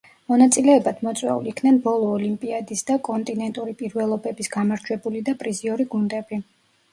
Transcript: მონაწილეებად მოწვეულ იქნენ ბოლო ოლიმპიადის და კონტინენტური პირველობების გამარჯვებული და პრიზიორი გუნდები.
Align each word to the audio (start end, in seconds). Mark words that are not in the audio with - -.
მონაწილეებად 0.31 1.01
მოწვეულ 1.07 1.49
იქნენ 1.51 1.77
ბოლო 1.83 2.07
ოლიმპიადის 2.13 2.81
და 2.87 2.97
კონტინენტური 3.09 3.77
პირველობების 3.83 4.51
გამარჯვებული 4.57 5.23
და 5.29 5.37
პრიზიორი 5.45 5.89
გუნდები. 5.95 6.43